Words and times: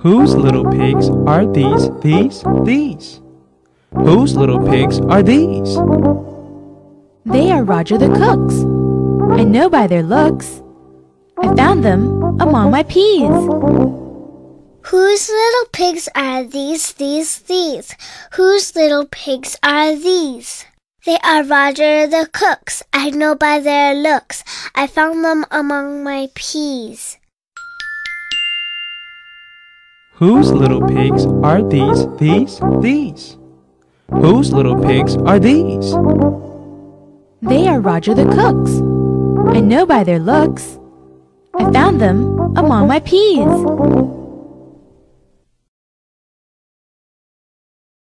Whose 0.00 0.36
little 0.36 0.64
pigs 0.70 1.08
are 1.26 1.44
these, 1.44 1.90
these, 2.02 2.44
these? 2.62 3.20
Whose 3.92 4.36
little 4.36 4.64
pigs 4.70 5.00
are 5.00 5.24
these? 5.24 5.74
They 7.26 7.50
are 7.50 7.64
Roger 7.64 7.98
the 7.98 8.06
cook's. 8.06 8.62
I 9.34 9.42
know 9.42 9.68
by 9.68 9.88
their 9.88 10.04
looks. 10.04 10.62
I 11.42 11.52
found 11.56 11.84
them 11.84 12.22
among 12.40 12.70
my 12.70 12.84
peas. 12.84 13.26
Whose 14.86 15.28
little 15.28 15.68
pigs 15.72 16.08
are 16.14 16.44
these, 16.44 16.92
these, 16.92 17.40
these? 17.40 17.92
Whose 18.34 18.76
little 18.76 19.06
pigs 19.06 19.56
are 19.64 19.96
these? 19.96 20.64
They 21.06 21.18
are 21.24 21.42
Roger 21.42 22.06
the 22.06 22.30
cook's. 22.32 22.84
I 22.92 23.10
know 23.10 23.34
by 23.34 23.58
their 23.58 23.96
looks. 23.96 24.44
I 24.76 24.86
found 24.86 25.24
them 25.24 25.44
among 25.50 26.04
my 26.04 26.28
peas. 26.36 27.18
Whose 30.18 30.50
little 30.50 30.84
pigs 30.84 31.26
are 31.44 31.62
these, 31.62 32.04
these, 32.16 32.60
these? 32.80 33.36
Whose 34.10 34.52
little 34.52 34.74
pigs 34.82 35.16
are 35.16 35.38
these? 35.38 35.92
They 37.40 37.68
are 37.68 37.78
Roger 37.78 38.14
the 38.14 38.24
cook's. 38.24 38.72
I 39.56 39.60
know 39.60 39.86
by 39.86 40.02
their 40.02 40.18
looks. 40.18 40.80
I 41.56 41.70
found 41.70 42.00
them 42.00 42.36
among 42.56 42.88
my 42.88 42.98
peas. 42.98 43.46